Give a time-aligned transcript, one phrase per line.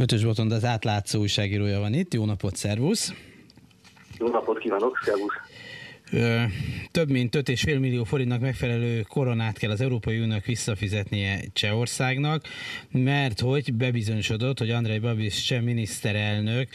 [0.00, 2.14] Ötös Botond az átlátszó újságírója van itt.
[2.14, 3.12] Jó napot, szervusz!
[4.18, 5.34] Jó napot kívánok, szervusz!
[6.90, 12.44] több mint 5,5 millió forintnak megfelelő koronát kell az Európai Uniónak visszafizetnie Csehországnak,
[12.90, 16.68] mert hogy bebizonyosodott, hogy Andrei Babis cseh miniszterelnök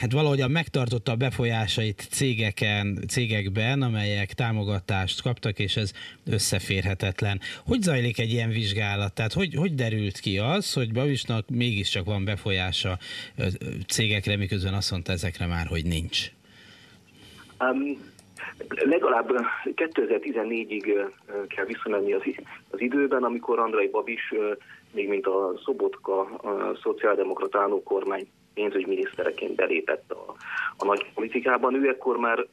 [0.00, 5.92] hát valahogyan megtartotta a befolyásait cégeken, cégekben, amelyek támogatást kaptak, és ez
[6.30, 7.40] összeférhetetlen.
[7.66, 9.14] Hogy zajlik egy ilyen vizsgálat?
[9.14, 12.98] Tehát hogy, hogy derült ki az, hogy Babisnak mégiscsak van befolyása
[13.88, 16.30] cégekre, miközben azt mondta ezekre már, hogy nincs?
[17.60, 18.08] Um,
[18.68, 19.30] legalább
[19.64, 21.10] 2014-ig
[21.48, 22.22] kell visszamenni az,
[22.70, 24.34] az időben, amikor Andrei Babis
[24.92, 28.28] még mint a Szobotka a szociáldemokratánó kormány
[28.60, 30.34] pénzügyminisztereként belépett a,
[30.76, 31.74] a nagy politikában.
[31.74, 32.46] Ő ekkor már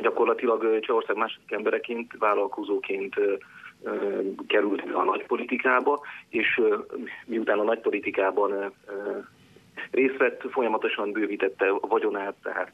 [0.00, 3.14] gyakorlatilag Csehország második embereként, vállalkozóként
[4.46, 6.60] került a nagy politikába, és
[7.26, 8.72] miután a nagy politikában
[9.90, 12.72] részt vett, folyamatosan bővítette a vagyonát, tehát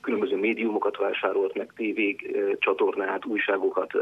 [0.00, 3.92] különböző médiumokat vásárolt meg, tévék, csatornát, újságokat.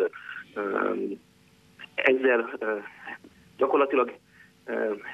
[1.95, 2.59] Ezzel
[3.57, 4.13] gyakorlatilag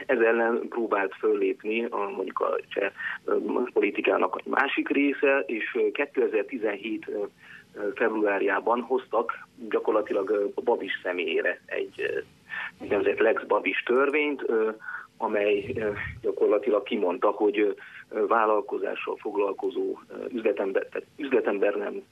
[0.07, 2.91] ez ellen próbált föllépni a, mondjuk a cseh
[3.73, 7.11] politikának egy másik része, és 2017
[7.95, 12.25] februárjában hoztak gyakorlatilag Babis személyére egy
[12.79, 14.45] úgynevezett Lex Babis törvényt,
[15.17, 15.75] amely
[16.21, 17.75] gyakorlatilag kimondta, hogy
[18.09, 22.03] vállalkozással foglalkozó üzletember, tehát üzletember nem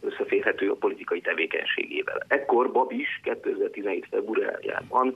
[0.00, 2.22] összeférhető a politikai tevékenységével.
[2.28, 4.06] Ekkor Babis 2017.
[4.10, 5.14] februárjában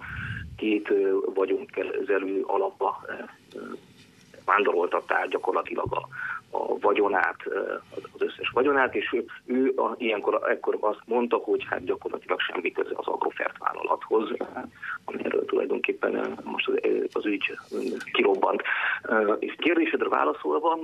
[0.58, 0.92] két
[1.34, 3.00] vagyonkezelő alapba
[4.44, 6.08] vándoroltatták gyakorlatilag a,
[6.50, 7.36] a vagyonát,
[7.92, 12.72] az összes vagyonát, és ő, ő a, ilyenkor ekkor azt mondta, hogy hát gyakorlatilag semmi
[12.72, 14.30] köze az Agrofert vállalathoz,
[15.04, 16.74] amiről tulajdonképpen most az,
[17.12, 17.58] az ügy
[18.12, 18.62] kirobbant.
[19.38, 20.78] És kérdésedre válaszolva,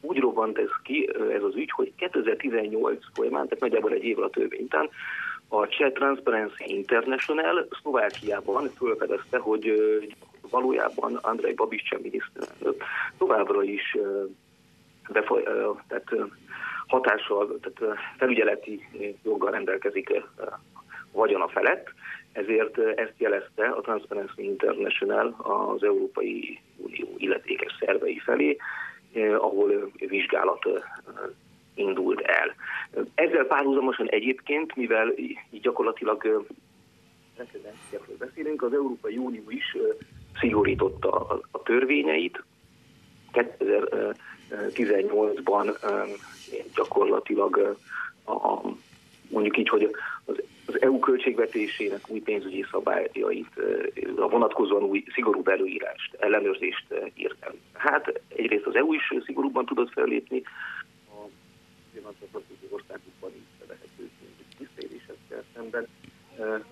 [0.00, 4.30] úgy robbant ez ki, ez az ügy, hogy 2018 folyamán, tehát nagyjából egy évvel a
[4.30, 4.68] törvény
[5.52, 9.72] a Czech Transparency International Szlovákiában fölfedezte, hogy
[10.50, 12.82] valójában Andrei Babics miniszterelnök
[13.18, 13.96] továbbra is
[15.12, 15.42] befoly,
[15.88, 16.14] tehát
[16.86, 18.88] hatással, tehát felügyeleti
[19.22, 20.22] joggal rendelkezik
[21.12, 21.88] vagyona felett,
[22.32, 28.56] ezért ezt jelezte a Transparency International az Európai Unió illetékes szervei felé,
[29.38, 30.68] ahol vizsgálat
[31.80, 32.54] indult el.
[33.14, 36.46] Ezzel párhuzamosan egyébként, mivel így gyakorlatilag
[38.18, 39.76] beszélünk, az Európai Unió is
[40.40, 42.42] szigorította a, törvényeit.
[43.32, 45.76] 2018-ban
[46.74, 47.76] gyakorlatilag
[48.24, 48.60] a,
[49.28, 49.90] mondjuk így, hogy
[50.24, 53.48] az, az EU költségvetésének új pénzügyi szabályait,
[54.16, 57.54] a vonatkozóan új szigorú előírást, ellenőrzést írt el.
[57.72, 60.42] Hát egyrészt az EU is szigorúbban tudott fellépni,
[62.04, 62.38] a
[62.68, 64.10] országokban is vehető
[64.58, 65.86] tisztélésekkel szemben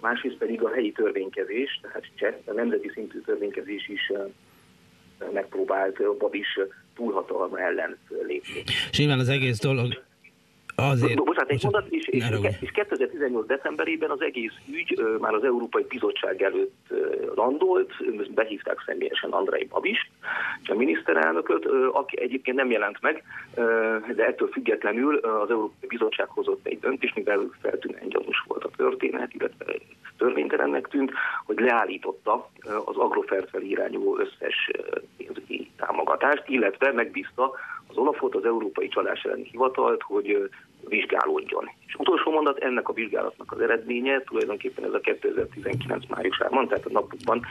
[0.00, 4.12] másrészt pedig a helyi törvénykezés, tehát cseh, a nemzeti szintű törvénykezés is
[5.32, 6.58] megpróbált Babis
[6.94, 8.62] túlhatalma ellen lépni.
[8.90, 10.02] És nyilván az egész dolog
[10.80, 11.24] Azért...
[11.24, 12.24] Bocsánat, egy mondat, és, és,
[12.60, 13.46] és 2018.
[13.46, 16.92] decemberében az egész ügy már az Európai Bizottság előtt
[17.34, 17.92] landolt,
[18.34, 20.10] behívták személyesen Andrei Babis,
[20.64, 23.22] a miniszterelnököt, aki egyébként nem jelent meg,
[24.16, 29.34] de ettől függetlenül az Európai Bizottság hozott egy döntést, mivel feltűnően gyanús volt a történet,
[29.34, 29.64] illetve
[30.18, 31.12] törvénytelennek tűnt,
[31.46, 32.50] hogy leállította
[32.84, 34.70] az Agrofert felirányuló összes
[35.16, 37.52] pénzügyi támogatást, illetve megbízta
[37.86, 40.50] az Olafot, az Európai Csalás elleni hivatalt, hogy
[40.88, 41.70] vizsgálódjon.
[41.86, 46.92] És utolsó mondat, ennek a vizsgálatnak az eredménye tulajdonképpen ez a 2019 májusában, tehát a
[46.92, 47.46] napokban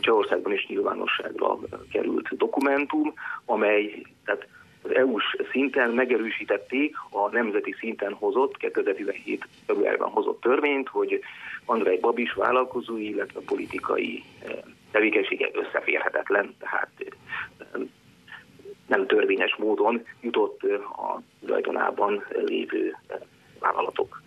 [0.00, 1.58] Csehországban is nyilvánosságra
[1.92, 4.46] került dokumentum, amely tehát
[4.82, 11.20] az EU-s szinten megerősítették a nemzeti szinten hozott, 2017 februárban hozott törvényt, hogy
[11.64, 14.52] Andrei Babis vállalkozói, illetve politikai eh,
[14.90, 17.80] tevékenysége összeférhetetlen, tehát eh,
[18.86, 20.62] nem törvényes módon jutott
[20.96, 22.96] a tulajdonában lévő
[23.58, 24.22] vállalatok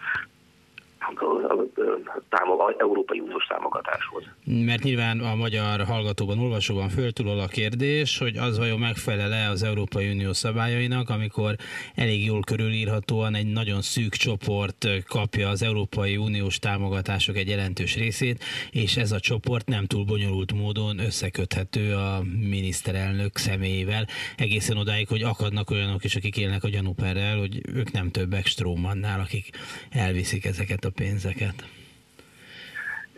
[2.30, 4.24] támog, Európai Uniós támogatáshoz.
[4.44, 10.12] Mert nyilván a magyar hallgatóban, olvasóban föltulol a kérdés, hogy az vajon megfelel-e az Európai
[10.12, 11.56] Unió szabályainak, amikor
[11.96, 18.44] elég jól körülírhatóan egy nagyon szűk csoport kapja az Európai Uniós támogatások egy jelentős részét,
[18.72, 24.08] és ez a csoport nem túl bonyolult módon összeköthető a miniszterelnök személyével,
[24.38, 29.20] egészen odáig, hogy akadnak olyanok is, akik élnek a gyanúperrel, hogy ők nem többek Strómannál,
[29.20, 29.50] akik
[29.90, 31.64] elviszik ezeket a pénzeket?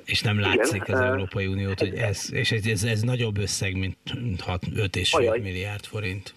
[0.05, 3.97] És nem látszik Igen, az Európai Uniót, hogy ez, és ez, ez nagyobb összeg, mint
[4.05, 6.33] 5,5 milliárd forint.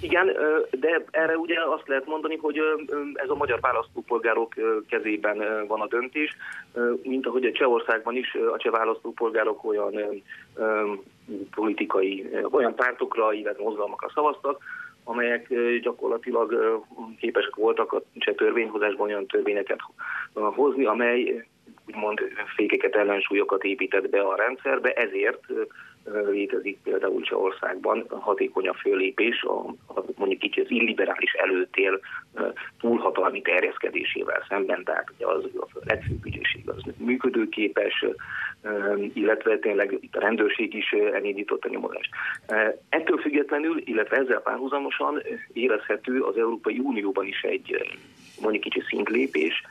[0.00, 0.26] Igen,
[0.70, 2.58] de erre ugye azt lehet mondani, hogy
[3.14, 4.54] ez a magyar választópolgárok
[4.88, 6.36] kezében van a döntés,
[7.02, 10.22] mint ahogy a Csehországban is a cseh választópolgárok olyan
[11.54, 14.62] politikai, olyan pártokra, illetve mozgalmakra szavaztak,
[15.08, 16.78] amelyek gyakorlatilag
[17.18, 19.80] képesek voltak a cseh törvényhozásban olyan törvényeket
[20.32, 21.46] hozni, amely
[21.86, 22.20] úgymond
[22.56, 25.40] fékeket, ellensúlyokat épített be a rendszerbe, ezért
[26.30, 32.00] létezik például Csehországban hatékonyabb fölépés, a, a, mondjuk így az illiberális előtér
[32.80, 38.04] túlhatalmi terjeszkedésével szemben, tehát ugye az a legfőbb ügyészség az működőképes,
[39.14, 42.10] illetve tényleg itt a rendőrség is elindított a nyomozást.
[42.88, 47.96] Ettől függetlenül, illetve ezzel párhuzamosan érezhető az Európai Unióban is egy
[48.40, 49.62] mondjuk kicsi szintlépés,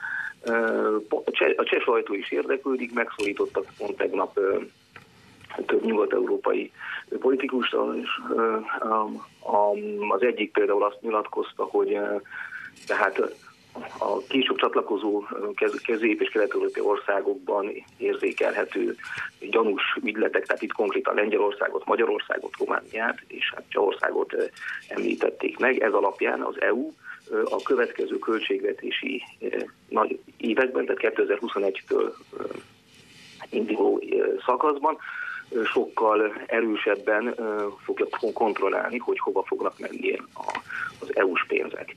[1.56, 4.40] a cseh sajtó is érdeklődik, megszólítottak pont tegnap
[5.66, 6.72] több nyugat-európai
[7.20, 7.76] politikus,
[10.10, 12.00] az egyik például azt nyilatkozta, hogy
[12.88, 13.22] tehát
[14.00, 15.24] a később csatlakozó
[15.86, 18.96] közép- és kelet-európai országokban érzékelhető
[19.40, 24.36] gyanús ügyletek, tehát itt konkrétan Lengyelországot, Magyarországot, Romániát és hát Csehországot
[24.88, 25.80] említették meg.
[25.82, 26.92] Ez alapján az EU
[27.44, 29.24] a következő költségvetési
[29.90, 32.14] nagy években, tehát 2021-től
[33.50, 34.04] induló
[34.46, 34.98] szakaszban
[35.66, 37.36] sokkal erősebben
[37.84, 40.20] fogja kontrollálni, hogy hova fognak menni
[41.00, 41.96] az EU-s pénzek.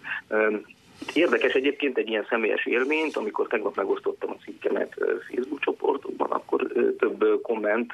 [1.12, 4.94] Érdekes egyébként egy ilyen személyes élményt, amikor tegnap megosztottam a cikkemet
[5.30, 6.66] Facebook csoportokban, akkor
[6.98, 7.92] több komment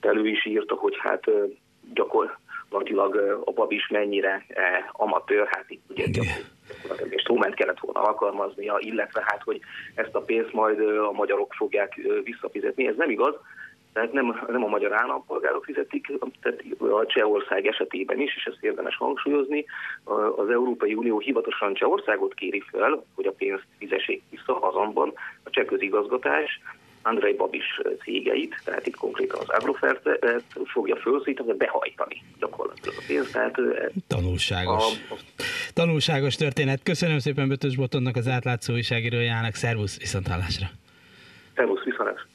[0.00, 1.24] elő is írta, hogy hát
[1.94, 4.46] gyakorlatilag a bab is mennyire
[4.92, 9.60] amatőr, hát itt ugye gyakorlatilag instrument kellett volna alkalmaznia, illetve hát, hogy
[9.94, 12.86] ezt a pénzt majd a magyarok fogják visszafizetni.
[12.86, 13.34] Ez nem igaz,
[13.92, 18.96] tehát nem, nem a magyar állampolgárok fizetik, tehát a Csehország esetében is, és ezt érdemes
[18.96, 19.64] hangsúlyozni,
[20.36, 25.64] az Európai Unió hivatalosan Csehországot kéri fel, hogy a pénzt fizessék vissza, azonban a cseh
[25.64, 26.60] közigazgatás
[27.02, 30.08] Andrei Babis cégeit, tehát itt konkrétan az Agrofert
[30.64, 33.32] fogja felszítani, behajtani gyakorlatilag a pénzt.
[33.32, 33.60] Tehát
[34.06, 34.82] Tanulságos.
[34.82, 35.16] A, a...
[35.74, 36.82] Tanulságos történet.
[36.82, 39.54] Köszönöm szépen Bötös Botonnak, az átlátszó újságírójának.
[39.54, 40.66] Szervusz, viszontlátásra.
[41.54, 42.28] Szervusz, viszontlátásra.